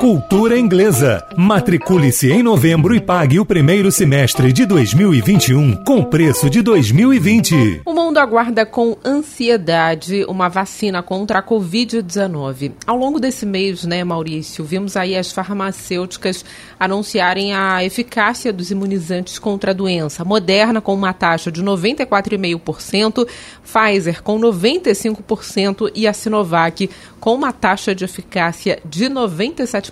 [0.00, 1.22] Cultura Inglesa.
[1.36, 7.82] Matricule-se em novembro e pague o primeiro semestre de 2021 com preço de 2020.
[7.84, 12.72] O mundo aguarda com ansiedade uma vacina contra a Covid-19.
[12.86, 16.46] Ao longo desse mês, né, Maurício, vimos aí as farmacêuticas
[16.78, 20.24] anunciarem a eficácia dos imunizantes contra a doença.
[20.24, 23.28] Moderna com uma taxa de 94,5%,
[23.62, 26.88] Pfizer com 95% e a Sinovac
[27.20, 29.89] com uma taxa de eficácia de 97%.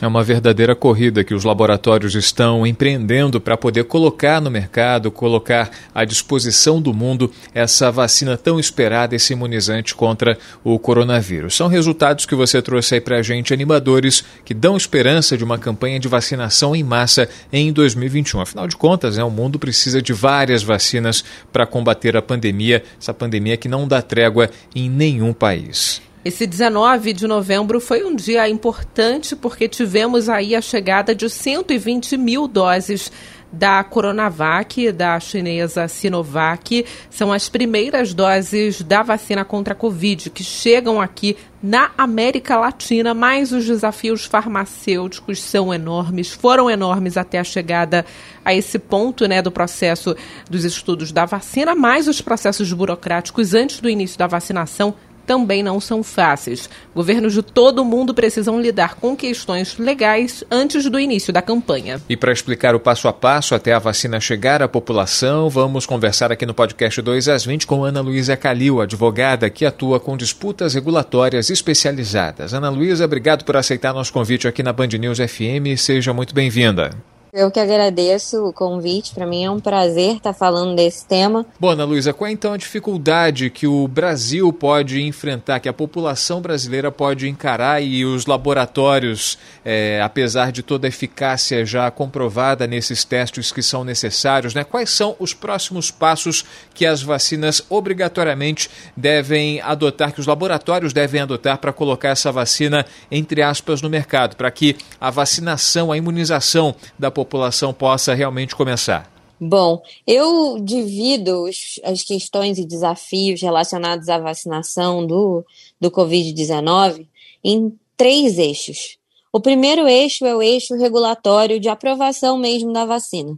[0.00, 5.70] É uma verdadeira corrida que os laboratórios estão empreendendo para poder colocar no mercado, colocar
[5.94, 11.54] à disposição do mundo essa vacina tão esperada, esse imunizante contra o coronavírus.
[11.54, 15.58] São resultados que você trouxe aí para a gente, animadores, que dão esperança de uma
[15.58, 18.40] campanha de vacinação em massa em 2021.
[18.40, 23.14] Afinal de contas, né, o mundo precisa de várias vacinas para combater a pandemia, essa
[23.14, 26.07] pandemia que não dá trégua em nenhum país.
[26.24, 32.16] Esse 19 de novembro foi um dia importante porque tivemos aí a chegada de 120
[32.16, 33.12] mil doses
[33.52, 36.84] da Coronavac, da chinesa Sinovac.
[37.08, 43.14] São as primeiras doses da vacina contra a Covid que chegam aqui na América Latina,
[43.14, 48.04] mas os desafios farmacêuticos são enormes, foram enormes até a chegada
[48.44, 50.14] a esse ponto né, do processo
[50.50, 54.94] dos estudos da vacina, mais os processos burocráticos antes do início da vacinação
[55.28, 56.70] também não são fáceis.
[56.94, 62.00] Governos de todo o mundo precisam lidar com questões legais antes do início da campanha.
[62.08, 66.32] E para explicar o passo a passo até a vacina chegar à população, vamos conversar
[66.32, 70.72] aqui no podcast 2 às 20 com Ana Luísa Calil, advogada que atua com disputas
[70.72, 72.54] regulatórias especializadas.
[72.54, 75.76] Ana Luísa, obrigado por aceitar nosso convite aqui na Band News FM.
[75.76, 77.17] Seja muito bem-vinda.
[77.30, 81.44] Eu que agradeço o convite, para mim é um prazer estar falando desse tema.
[81.60, 85.72] Bom, Ana Luísa, qual é então a dificuldade que o Brasil pode enfrentar, que a
[85.72, 92.66] população brasileira pode encarar e os laboratórios, é, apesar de toda a eficácia já comprovada
[92.66, 94.64] nesses testes que são necessários, né?
[94.64, 101.20] quais são os próximos passos que as vacinas obrigatoriamente devem adotar, que os laboratórios devem
[101.20, 106.74] adotar para colocar essa vacina, entre aspas, no mercado, para que a vacinação, a imunização
[106.98, 109.10] da população possa realmente começar?
[109.40, 115.44] Bom, eu divido os, as questões e desafios relacionados à vacinação do,
[115.80, 117.06] do Covid-19
[117.42, 118.98] em três eixos.
[119.32, 123.36] O primeiro eixo é o eixo regulatório de aprovação mesmo da vacina.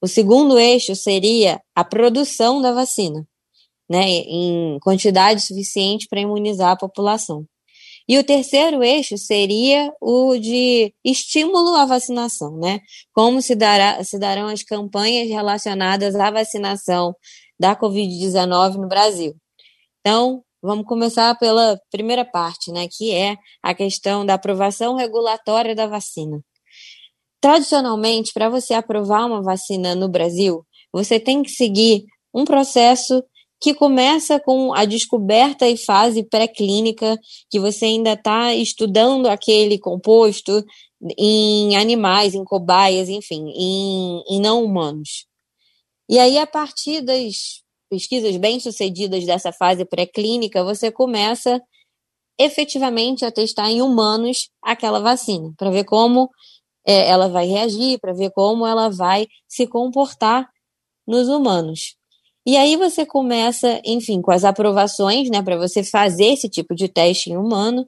[0.00, 3.26] O segundo eixo seria a produção da vacina,
[3.88, 7.44] né, em quantidade suficiente para imunizar a população.
[8.08, 12.80] E o terceiro eixo seria o de estímulo à vacinação, né?
[13.12, 17.14] Como se, dará, se darão as campanhas relacionadas à vacinação
[17.60, 19.36] da Covid-19 no Brasil.
[20.00, 22.88] Então, vamos começar pela primeira parte, né?
[22.90, 26.40] Que é a questão da aprovação regulatória da vacina.
[27.42, 32.04] Tradicionalmente, para você aprovar uma vacina no Brasil, você tem que seguir
[32.34, 33.22] um processo
[33.60, 37.18] que começa com a descoberta e fase pré-clínica,
[37.50, 40.64] que você ainda está estudando aquele composto
[41.16, 45.26] em animais, em cobaias, enfim, em, em não humanos.
[46.08, 51.60] E aí, a partir das pesquisas bem-sucedidas dessa fase pré-clínica, você começa
[52.38, 56.30] efetivamente a testar em humanos aquela vacina, para ver como
[56.86, 60.48] é, ela vai reagir, para ver como ela vai se comportar
[61.06, 61.97] nos humanos.
[62.48, 66.88] E aí você começa, enfim, com as aprovações, né, para você fazer esse tipo de
[66.88, 67.86] teste em humano.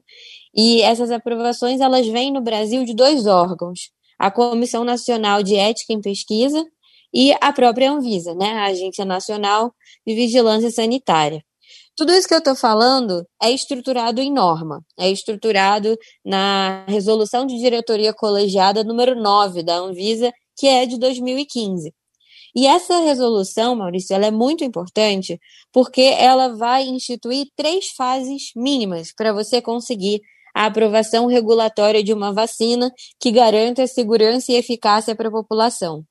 [0.55, 3.89] E essas aprovações, elas vêm no Brasil de dois órgãos:
[4.19, 6.63] a Comissão Nacional de Ética em Pesquisa
[7.11, 9.73] e a própria Anvisa, né, a Agência Nacional
[10.05, 11.43] de Vigilância Sanitária.
[11.95, 17.57] Tudo isso que eu estou falando é estruturado em norma, é estruturado na Resolução de
[17.57, 21.91] Diretoria Colegiada número 9 da Anvisa, que é de 2015.
[22.55, 25.39] E essa resolução, Maurício, ela é muito importante
[25.71, 30.21] porque ela vai instituir três fases mínimas para você conseguir
[30.53, 36.03] a aprovação regulatória de uma vacina que garanta segurança e eficácia para a população.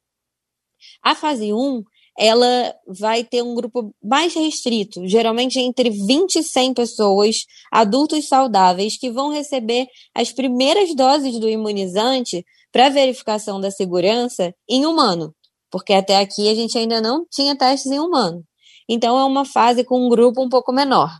[1.02, 1.82] A fase 1,
[2.18, 8.96] ela vai ter um grupo mais restrito, geralmente entre 20 e 100 pessoas, adultos saudáveis,
[8.98, 15.34] que vão receber as primeiras doses do imunizante para verificação da segurança em humano
[15.70, 18.44] porque até aqui a gente ainda não tinha testes em humano.
[18.88, 21.10] Então é uma fase com um grupo um pouco menor.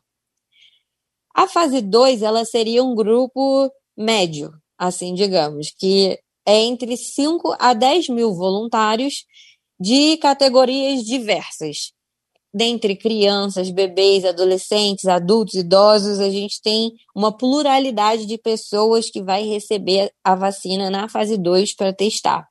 [1.35, 7.73] A fase 2, ela seria um grupo médio, assim digamos, que é entre 5 a
[7.73, 9.25] 10 mil voluntários
[9.79, 11.93] de categorias diversas.
[12.53, 19.45] Dentre crianças, bebês, adolescentes, adultos, idosos, a gente tem uma pluralidade de pessoas que vai
[19.45, 22.50] receber a vacina na fase 2 para testar.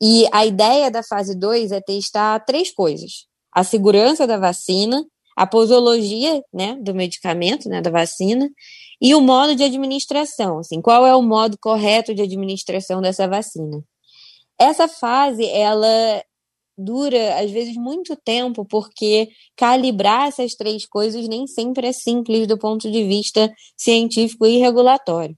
[0.00, 5.04] E a ideia da fase 2 é testar três coisas: a segurança da vacina,
[5.36, 8.48] a posologia né, do medicamento, né, da vacina,
[9.00, 10.58] e o modo de administração.
[10.58, 13.82] Assim, qual é o modo correto de administração dessa vacina?
[14.58, 16.22] Essa fase, ela
[16.76, 22.58] dura às vezes muito tempo, porque calibrar essas três coisas nem sempre é simples do
[22.58, 25.36] ponto de vista científico e regulatório.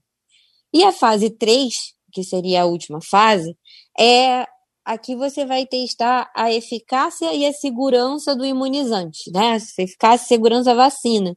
[0.73, 1.73] E a fase 3,
[2.11, 3.55] que seria a última fase,
[3.99, 4.45] é
[4.85, 9.57] aqui você vai testar a eficácia e a segurança do imunizante, né?
[9.77, 11.35] Eficácia e segurança da vacina,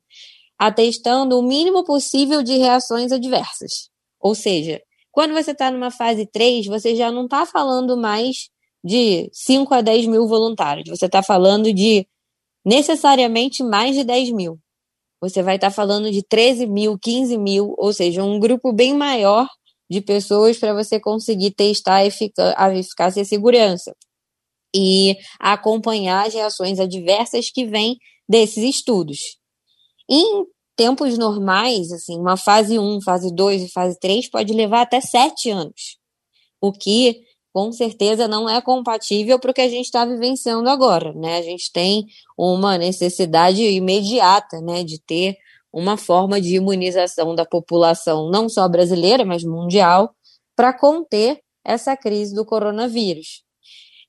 [0.59, 3.91] atestando o mínimo possível de reações adversas.
[4.21, 4.81] Ou seja,
[5.11, 8.49] quando você está numa fase 3, você já não está falando mais
[8.85, 10.89] de 5 a 10 mil voluntários.
[10.89, 12.07] Você está falando de
[12.65, 14.59] necessariamente mais de 10 mil.
[15.21, 18.95] Você vai estar tá falando de 13 mil, 15 mil, ou seja, um grupo bem
[18.95, 19.47] maior
[19.91, 23.95] de pessoas para você conseguir testar a, eficácia e a segurança.
[24.75, 27.99] E acompanhar as reações adversas que vêm
[28.29, 29.19] desses estudos.
[30.09, 30.47] Em
[30.77, 35.51] tempos normais, assim, uma fase 1, fase 2 e fase 3 pode levar até 7
[35.51, 35.99] anos.
[36.61, 37.23] O que
[37.53, 41.39] com certeza não é compatível para o que a gente está vivenciando agora, né?
[41.39, 42.07] A gente tem
[42.39, 45.37] uma necessidade imediata, né, de ter
[45.73, 50.15] uma forma de imunização da população, não só brasileira, mas mundial,
[50.57, 53.43] para conter essa crise do coronavírus.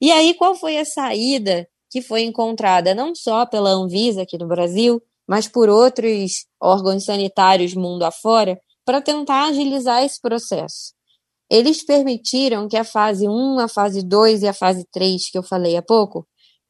[0.02, 4.48] E aí, qual foi a saída que foi encontrada não só pela Anvisa aqui no
[4.48, 10.94] Brasil, mas por outros órgãos sanitários mundo afora, para tentar agilizar esse processo?
[11.52, 15.44] eles permitiram que a fase 1, a fase 2 e a fase 3, que eu
[15.44, 16.26] falei há pouco,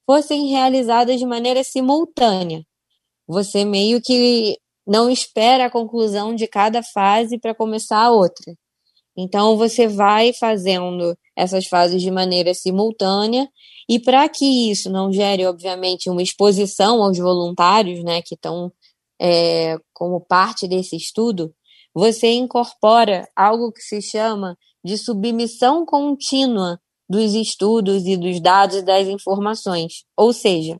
[0.07, 2.63] fossem realizadas de maneira simultânea.
[3.27, 8.53] Você meio que não espera a conclusão de cada fase para começar a outra.
[9.17, 13.47] Então, você vai fazendo essas fases de maneira simultânea,
[13.89, 18.71] e para que isso não gere, obviamente, uma exposição aos voluntários, né, que estão
[19.21, 21.53] é, como parte desse estudo,
[21.93, 28.81] você incorpora algo que se chama de submissão contínua dos estudos e dos dados e
[28.81, 30.05] das informações.
[30.15, 30.79] Ou seja,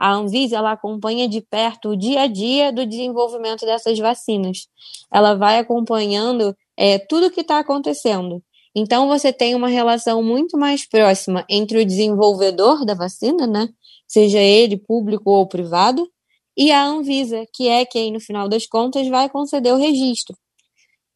[0.00, 4.66] a Anvisa ela acompanha de perto o dia a dia do desenvolvimento dessas vacinas.
[5.12, 8.42] Ela vai acompanhando é, tudo o que está acontecendo.
[8.74, 13.68] Então você tem uma relação muito mais próxima entre o desenvolvedor da vacina, né,
[14.08, 16.08] seja ele público ou privado,
[16.56, 20.34] e a Anvisa, que é quem no final das contas vai conceder o registro.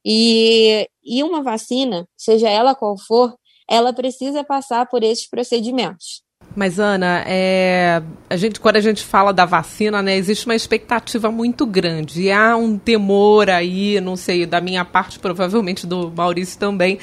[0.05, 3.35] E, e uma vacina, seja ela qual for,
[3.67, 6.24] ela precisa passar por esses procedimentos.
[6.57, 11.31] Mas, Ana, é, a gente, quando a gente fala da vacina, né, existe uma expectativa
[11.31, 12.23] muito grande.
[12.23, 16.99] E há um temor aí, não sei, da minha parte, provavelmente do Maurício também,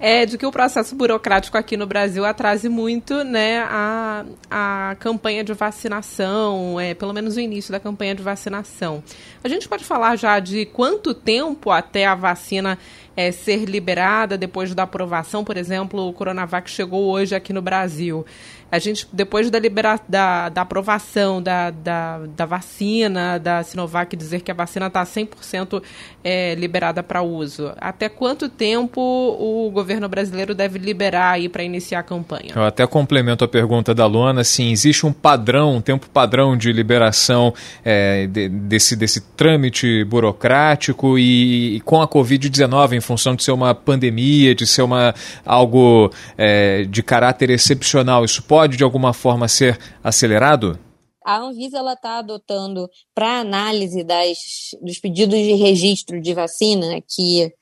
[0.00, 5.44] é de que o processo burocrático aqui no Brasil atrase muito né, a, a campanha
[5.44, 9.02] de vacinação, é, pelo menos o início da campanha de vacinação.
[9.42, 12.78] A gente pode falar já de quanto tempo até a vacina
[13.16, 18.26] é, ser liberada depois da aprovação, por exemplo, o Coronavac chegou hoje aqui no Brasil.
[18.74, 24.40] A gente, depois da, libera da, da aprovação da, da, da, vacina, da Sinovac, dizer
[24.40, 25.80] que a vacina está 100%
[26.24, 32.00] é, liberada para uso, até quanto tempo o governo brasileiro deve liberar aí para iniciar
[32.00, 32.50] a campanha?
[32.52, 36.72] Eu até complemento a pergunta da Luana, assim, existe um padrão, um tempo padrão de
[36.72, 37.54] liberação
[37.84, 43.52] é, de, desse, desse trâmite burocrático e, e com a Covid-19, em função de ser
[43.52, 45.14] uma pandemia, de ser uma,
[45.46, 50.78] algo é, de caráter excepcional, isso pode pode de alguma forma ser acelerado?
[51.22, 54.38] A Anvisa está adotando para análise das,
[54.80, 57.52] dos pedidos de registro de vacina aqui,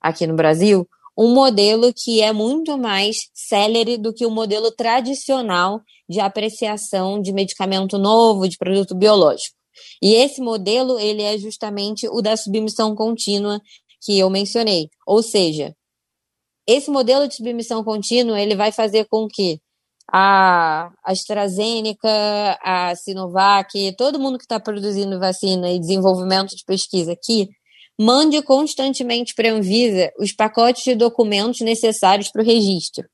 [0.00, 0.86] aqui no Brasil
[1.18, 7.32] um modelo que é muito mais célere do que o modelo tradicional de apreciação de
[7.34, 9.54] medicamento novo, de produto biológico.
[10.00, 13.60] E esse modelo ele é justamente o da submissão contínua
[14.00, 14.88] que eu mencionei.
[15.06, 15.74] Ou seja,
[16.66, 19.60] esse modelo de submissão contínua ele vai fazer com que
[20.12, 27.48] a AstraZeneca, a Sinovac, todo mundo que está produzindo vacina e desenvolvimento de pesquisa aqui,
[27.98, 33.08] mande constantemente para a Anvisa os pacotes de documentos necessários para o registro.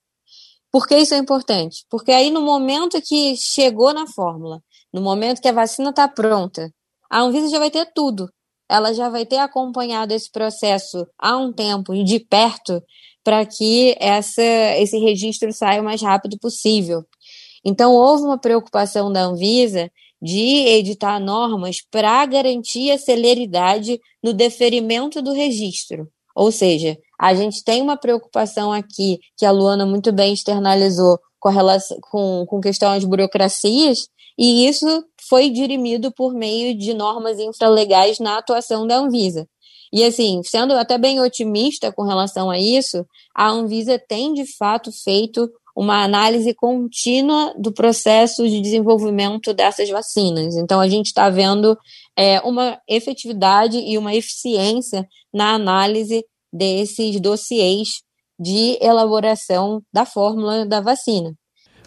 [0.73, 1.85] Por que isso é importante?
[1.89, 4.61] Porque aí, no momento que chegou na fórmula,
[4.93, 6.69] no momento que a vacina está pronta,
[7.11, 8.29] a Anvisa já vai ter tudo.
[8.69, 12.83] ela já vai ter acompanhado esse processo há um tempo e de perto
[13.29, 14.43] para que essa,
[14.79, 17.05] esse registro saia o mais rápido possível.
[17.63, 25.21] Então, houve uma preocupação da Anvisa de editar normas para garantir a celeridade no deferimento
[25.21, 26.09] do registro.
[26.35, 31.51] Ou seja, a gente tem uma preocupação aqui, que a Luana muito bem externalizou, com,
[31.51, 34.09] relação, com, com questão às burocracias,
[34.39, 39.47] e isso foi dirimido por meio de normas infralegais na atuação da Anvisa.
[39.93, 43.05] E assim, sendo até bem otimista com relação a isso,
[43.35, 50.57] a Anvisa tem de fato feito uma análise contínua do processo de desenvolvimento dessas vacinas.
[50.57, 51.79] Então, a gente está vendo
[52.17, 57.89] é, uma efetividade e uma eficiência na análise desses dossiês
[58.41, 61.33] de elaboração da fórmula da vacina.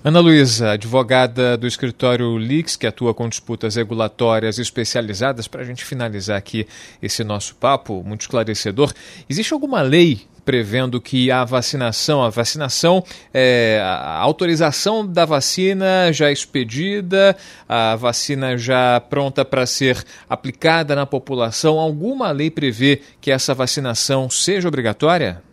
[0.04, 5.86] Ana Luísa, advogada do escritório Lix, que atua com disputas regulatórias especializadas, para a gente
[5.86, 6.66] finalizar aqui
[7.04, 8.92] esse nosso papo muito esclarecedor,
[9.30, 16.32] existe alguma lei prevendo que a vacinação, a vacinação, é, a autorização da vacina já
[16.32, 17.38] expedida,
[17.70, 24.32] a vacina já pronta para ser aplicada na população, alguma lei prevê que essa vacinação
[24.32, 25.44] seja obrigatória?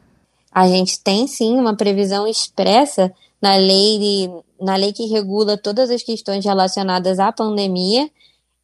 [0.50, 4.30] A gente tem sim uma previsão expressa na lei,
[4.60, 8.08] na lei que regula todas as questões relacionadas à pandemia,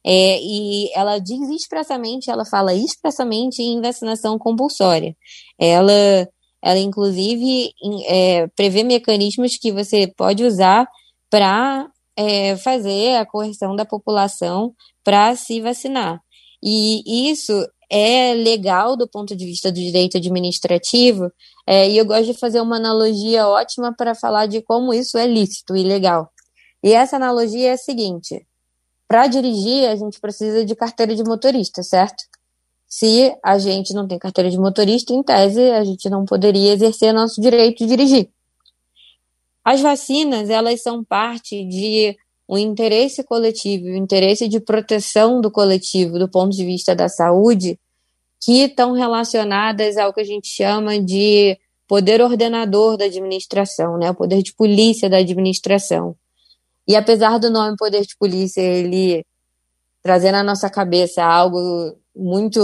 [0.07, 5.17] é, e ela diz expressamente, ela fala expressamente em vacinação compulsória.
[5.59, 6.29] Ela,
[6.63, 7.73] ela inclusive,
[8.07, 10.87] é, prevê mecanismos que você pode usar
[11.31, 16.21] para é, fazer a correção da população para se vacinar.
[16.63, 17.53] E isso
[17.97, 21.31] é legal do ponto de vista do direito administrativo,
[21.65, 25.29] é, e eu gosto de fazer uma analogia ótima para falar de como isso é
[25.29, 26.29] lícito e legal.
[26.83, 28.45] E essa analogia é a seguinte:
[29.07, 32.25] para dirigir, a gente precisa de carteira de motorista, certo?
[32.89, 37.15] Se a gente não tem carteira de motorista, em tese, a gente não poderia exercer
[37.15, 38.29] nosso direito de dirigir.
[39.65, 46.19] As vacinas, elas são parte de o interesse coletivo, o interesse de proteção do coletivo
[46.19, 47.79] do ponto de vista da saúde,
[48.45, 51.59] que estão relacionadas ao que a gente chama de
[51.89, 54.11] poder ordenador da administração, né?
[54.11, 56.15] o poder de polícia da administração.
[56.87, 59.25] E apesar do nome poder de polícia ele
[60.03, 62.61] trazer na nossa cabeça algo muito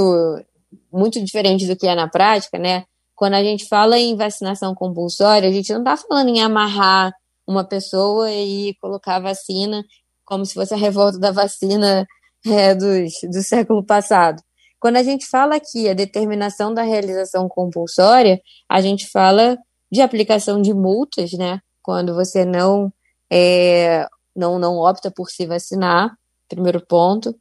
[0.92, 2.84] muito diferente do que é na prática, né?
[3.14, 7.12] Quando a gente fala em vacinação compulsória, a gente não está falando em amarrar
[7.46, 9.82] uma pessoa e colocar a vacina
[10.24, 12.06] como se fosse a revolta da vacina
[12.44, 14.42] é, dos, do século passado.
[14.80, 19.58] Quando a gente fala aqui a determinação da realização compulsória, a gente fala
[19.92, 21.60] de aplicação de multas, né?
[21.82, 22.90] Quando você não
[23.30, 26.16] é, não, não opta por se vacinar,
[26.48, 27.34] primeiro ponto.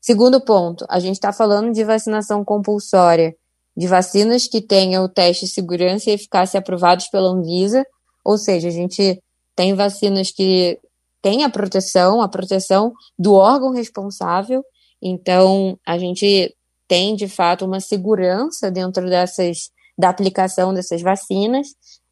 [0.00, 3.36] Segundo ponto, a gente está falando de vacinação compulsória,
[3.76, 7.84] de vacinas que tenham o teste de segurança e eficácia aprovados pela Anvisa,
[8.24, 9.22] ou seja, a gente
[9.54, 10.78] tem vacinas que
[11.20, 14.64] têm a proteção, a proteção do órgão responsável,
[15.02, 16.54] então a gente
[16.90, 21.68] tem de fato uma segurança dentro dessas da aplicação dessas vacinas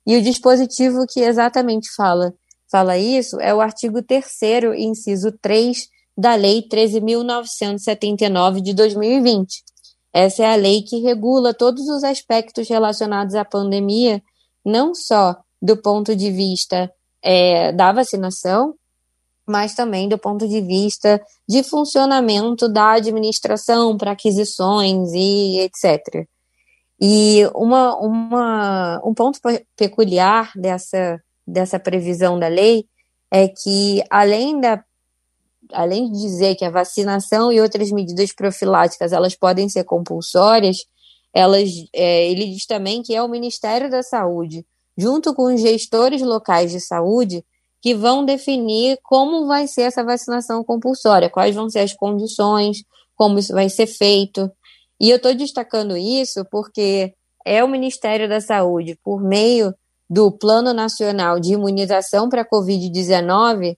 [0.06, 2.32] e o dispositivo que exatamente fala
[2.70, 4.24] fala isso é o artigo 3
[4.76, 9.64] inciso 3 da Lei 13.979 de 2020.
[10.12, 14.22] Essa é a lei que regula todos os aspectos relacionados à pandemia,
[14.64, 16.92] não só do ponto de vista
[17.22, 18.74] é, da vacinação,
[19.48, 26.26] mas também do ponto de vista de funcionamento da administração para aquisições e etc.
[27.00, 29.38] E uma, uma, um ponto
[29.76, 32.86] peculiar dessa, dessa previsão da lei
[33.30, 34.82] é que, além, da,
[35.72, 40.78] além de dizer que a vacinação e outras medidas profiláticas elas podem ser compulsórias,
[41.32, 44.64] elas, é, ele diz também que é o Ministério da Saúde
[44.98, 47.44] junto com os gestores locais de saúde,
[47.80, 52.82] que vão definir como vai ser essa vacinação compulsória, quais vão ser as condições,
[53.16, 54.50] como isso vai ser feito.
[55.00, 59.74] E eu estou destacando isso porque é o Ministério da Saúde, por meio
[60.10, 63.76] do Plano Nacional de Imunização para a Covid-19,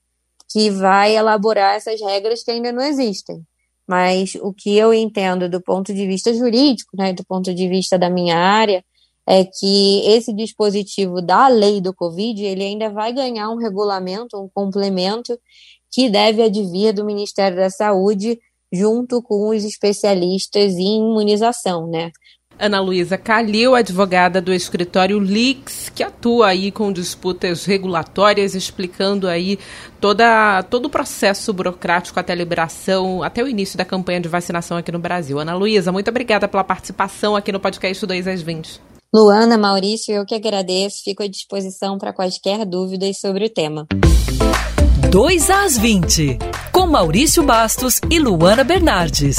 [0.48, 3.42] que vai elaborar essas regras que ainda não existem.
[3.86, 7.98] Mas o que eu entendo do ponto de vista jurídico, né, do ponto de vista
[7.98, 8.84] da minha área,
[9.30, 14.48] é que esse dispositivo da lei do Covid, ele ainda vai ganhar um regulamento, um
[14.52, 15.38] complemento,
[15.88, 18.40] que deve advir do Ministério da Saúde,
[18.72, 22.10] junto com os especialistas em imunização, né?
[22.58, 29.60] Ana Luísa Calil, advogada do escritório Leaks, que atua aí com disputas regulatórias, explicando aí
[30.00, 34.76] toda, todo o processo burocrático até a liberação, até o início da campanha de vacinação
[34.76, 35.38] aqui no Brasil.
[35.38, 38.89] Ana Luísa, muito obrigada pela participação aqui no podcast 2 às 20.
[39.12, 43.84] Luana, Maurício, eu que agradeço, fico à disposição para quaisquer dúvidas sobre o tema.
[45.10, 46.38] 2 às 20,
[46.70, 49.36] com Maurício Bastos e Luana Bernardes.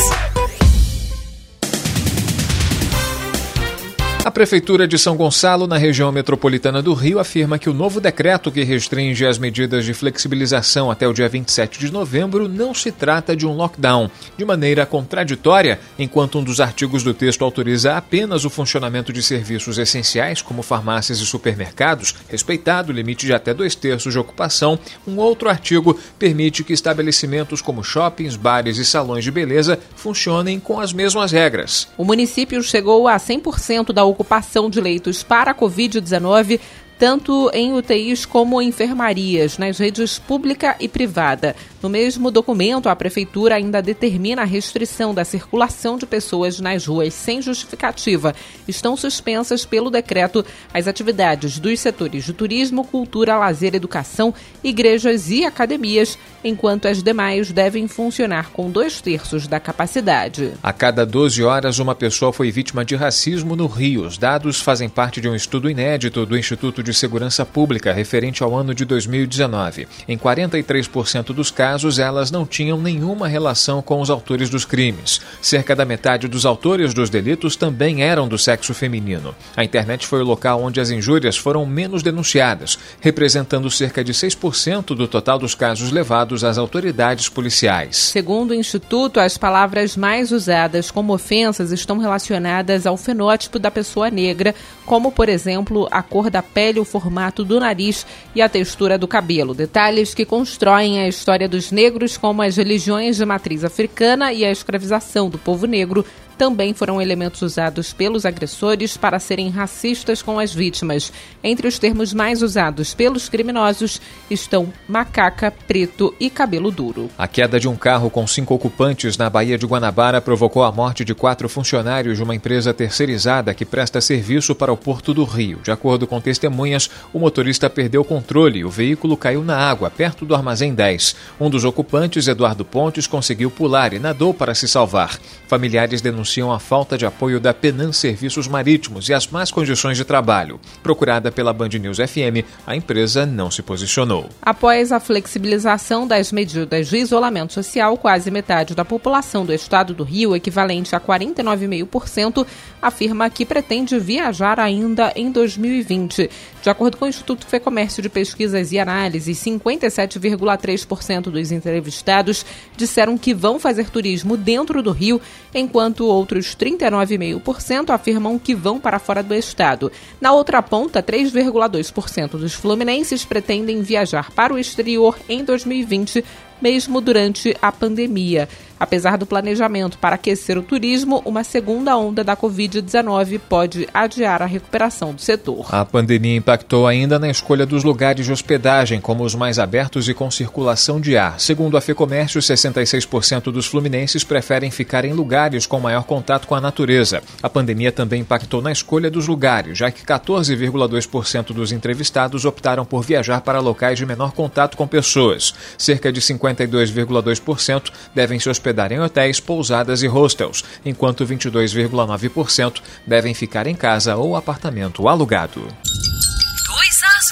[4.23, 8.51] A Prefeitura de São Gonçalo, na região metropolitana do Rio, afirma que o novo decreto
[8.51, 13.35] que restringe as medidas de flexibilização até o dia 27 de novembro não se trata
[13.35, 14.11] de um lockdown.
[14.37, 19.79] De maneira contraditória, enquanto um dos artigos do texto autoriza apenas o funcionamento de serviços
[19.79, 25.17] essenciais, como farmácias e supermercados, respeitado o limite de até dois terços de ocupação, um
[25.17, 30.93] outro artigo permite que estabelecimentos como shoppings, bares e salões de beleza funcionem com as
[30.93, 31.87] mesmas regras.
[31.97, 36.59] O município chegou a 100% da ocupação de leitos para a Covid-19
[37.01, 41.55] tanto em UTIs como enfermarias, nas redes pública e privada.
[41.81, 47.15] No mesmo documento, a Prefeitura ainda determina a restrição da circulação de pessoas nas ruas
[47.15, 48.35] sem justificativa.
[48.67, 54.31] Estão suspensas pelo decreto as atividades dos setores de turismo, cultura, lazer, educação,
[54.63, 60.53] igrejas e academias, enquanto as demais devem funcionar com dois terços da capacidade.
[60.61, 64.05] A cada 12 horas, uma pessoa foi vítima de racismo no Rio.
[64.05, 68.43] Os dados fazem parte de um estudo inédito do Instituto de de Segurança Pública referente
[68.43, 69.87] ao ano de 2019.
[70.07, 75.21] Em 43% dos casos, elas não tinham nenhuma relação com os autores dos crimes.
[75.41, 79.33] Cerca da metade dos autores dos delitos também eram do sexo feminino.
[79.55, 84.87] A internet foi o local onde as injúrias foram menos denunciadas, representando cerca de 6%
[84.95, 87.95] do total dos casos levados às autoridades policiais.
[87.95, 94.09] Segundo o Instituto, as palavras mais usadas como ofensas estão relacionadas ao fenótipo da pessoa
[94.09, 94.53] negra,
[94.85, 99.07] como, por exemplo, a cor da pele o formato do nariz e a textura do
[99.07, 99.53] cabelo.
[99.53, 104.51] Detalhes que constroem a história dos negros, como as religiões de matriz africana e a
[104.51, 106.05] escravização do povo negro,
[106.41, 111.13] também foram elementos usados pelos agressores para serem racistas com as vítimas.
[111.43, 117.11] Entre os termos mais usados pelos criminosos estão macaca, preto e cabelo duro.
[117.15, 121.05] A queda de um carro com cinco ocupantes na Baía de Guanabara provocou a morte
[121.05, 125.59] de quatro funcionários de uma empresa terceirizada que presta serviço para o Porto do Rio.
[125.63, 129.91] De acordo com testemunhas, o motorista perdeu o controle e o veículo caiu na água,
[129.91, 131.15] perto do Armazém 10.
[131.39, 135.19] Um dos ocupantes, Eduardo Pontes, conseguiu pular e nadou para se salvar.
[135.47, 139.97] Familiares denunciaram denunciam a falta de apoio da Penan Serviços Marítimos e as más condições
[139.97, 140.59] de trabalho.
[140.81, 144.29] Procurada pela Band News FM, a empresa não se posicionou.
[144.41, 150.05] Após a flexibilização das medidas de isolamento social, quase metade da população do estado do
[150.05, 152.45] Rio, equivalente a 49,5%,
[152.81, 156.29] afirma que pretende viajar ainda em 2020.
[156.61, 162.45] De acordo com o Instituto Fecomércio de Pesquisas e Análises, 57,3% dos entrevistados
[162.77, 165.19] disseram que vão fazer turismo dentro do Rio,
[165.53, 169.91] enquanto outros 39,5% afirmam que vão para fora do estado.
[170.21, 176.23] Na outra ponta, 3,2% dos fluminenses pretendem viajar para o exterior em 2020,
[176.61, 178.47] mesmo durante a pandemia.
[178.81, 184.47] Apesar do planejamento para aquecer o turismo, uma segunda onda da Covid-19 pode adiar a
[184.47, 185.67] recuperação do setor.
[185.69, 190.15] A pandemia impactou ainda na escolha dos lugares de hospedagem, como os mais abertos e
[190.15, 191.39] com circulação de ar.
[191.39, 196.61] Segundo a FEComércio, 66% dos fluminenses preferem ficar em lugares com maior contato com a
[196.61, 197.21] natureza.
[197.43, 203.03] A pandemia também impactou na escolha dos lugares, já que 14,2% dos entrevistados optaram por
[203.03, 205.53] viajar para locais de menor contato com pessoas.
[205.77, 206.19] Cerca de
[206.55, 214.15] 52,2% devem se hospedar em hotéis, pousadas e hostels, enquanto 22,9% devem ficar em casa
[214.15, 215.61] ou apartamento alugado.
[215.61, 217.25] 2 às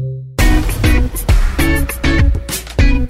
[0.00, 0.09] 20.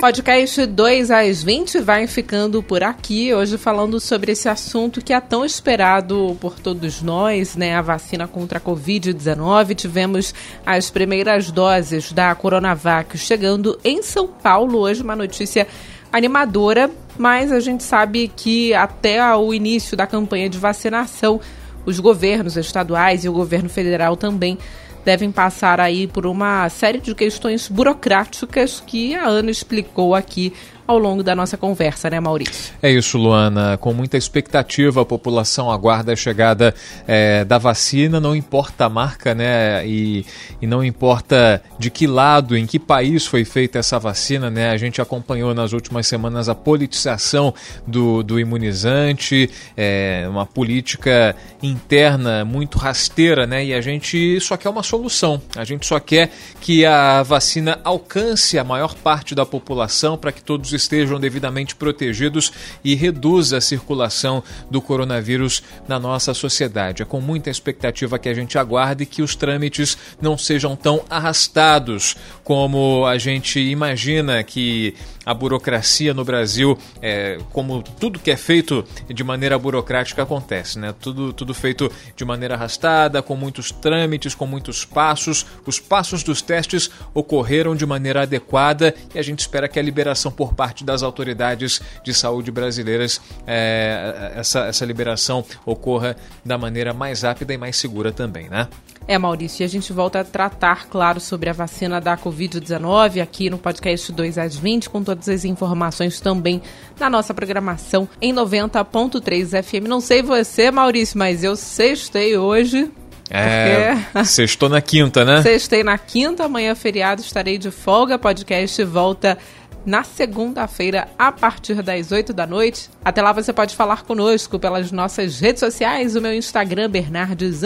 [0.01, 5.21] Podcast 2 às 20 vai ficando por aqui, hoje falando sobre esse assunto que é
[5.21, 7.77] tão esperado por todos nós, né?
[7.77, 9.75] A vacina contra a Covid-19.
[9.75, 10.35] Tivemos
[10.65, 14.79] as primeiras doses da Coronavac chegando em São Paulo.
[14.79, 15.67] Hoje, uma notícia
[16.11, 21.39] animadora, mas a gente sabe que até o início da campanha de vacinação,
[21.85, 24.57] os governos estaduais e o governo federal também
[25.05, 30.53] devem passar aí por uma série de questões burocráticas que a Ana explicou aqui
[30.91, 32.75] ao longo da nossa conversa, né, Maurício?
[32.83, 33.79] É isso, Luana.
[33.79, 36.75] Com muita expectativa, a população aguarda a chegada
[37.07, 39.87] é, da vacina, não importa a marca, né?
[39.87, 40.27] E,
[40.61, 44.71] e não importa de que lado, em que país foi feita essa vacina, né?
[44.71, 47.55] A gente acompanhou nas últimas semanas a politização
[47.87, 53.65] do, do imunizante, é, uma política interna muito rasteira, né?
[53.65, 55.41] E a gente só quer uma solução.
[55.55, 60.43] A gente só quer que a vacina alcance a maior parte da população para que
[60.43, 62.53] todos estejam devidamente protegidos
[62.85, 67.03] e reduza a circulação do coronavírus na nossa sociedade.
[67.03, 72.17] É com muita expectativa que a gente aguarde que os trâmites não sejam tão arrastados
[72.45, 74.95] como a gente imagina que
[75.31, 80.93] a burocracia no Brasil, é, como tudo que é feito de maneira burocrática acontece, né?
[81.01, 85.47] Tudo, tudo feito de maneira arrastada, com muitos trâmites, com muitos passos.
[85.65, 90.33] Os passos dos testes ocorreram de maneira adequada e a gente espera que a liberação
[90.33, 97.23] por parte das autoridades de saúde brasileiras, é, essa, essa liberação ocorra da maneira mais
[97.23, 98.67] rápida e mais segura também, né?
[99.11, 103.51] É, Maurício, e a gente volta a tratar, claro, sobre a vacina da Covid-19 aqui
[103.51, 106.63] no podcast 2 às 20, com todas as informações também
[106.97, 109.89] na nossa programação em 90.3 FM.
[109.89, 112.89] Não sei você, Maurício, mas eu sextei hoje.
[113.29, 114.25] É, porque...
[114.31, 115.43] sextou na quinta, né?
[115.43, 118.17] Sextei na quinta, amanhã feriado, estarei de folga.
[118.17, 119.37] Podcast volta
[119.85, 122.91] na segunda-feira, a partir das 8 da noite.
[123.05, 127.63] Até lá você pode falar conosco pelas nossas redes sociais, o meu Instagram, Bernardes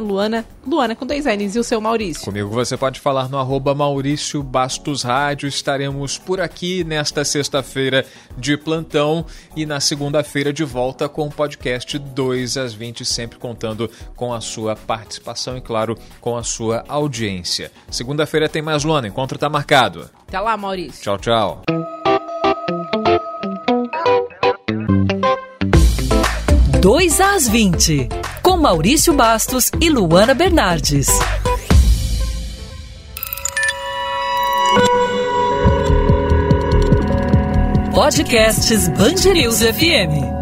[0.00, 2.24] Luana, Luana com dois N's e o seu Maurício.
[2.24, 5.48] Comigo você pode falar no arroba Maurício Bastos Rádio.
[5.48, 8.04] Estaremos por aqui nesta sexta-feira
[8.36, 9.24] de plantão
[9.56, 14.40] e na segunda-feira de volta com o podcast 2 às 20, sempre contando com a
[14.40, 17.70] sua participação e, claro, com a sua audiência.
[17.90, 20.08] Segunda-feira tem mais Luana, encontro está marcado.
[20.28, 21.02] Até lá, Maurício.
[21.02, 21.62] Tchau, tchau.
[26.82, 28.10] Dois às 20,
[28.42, 31.08] com Maurício Bastos e Luana Bernardes.
[37.94, 40.37] Podcasts Bangerils FM.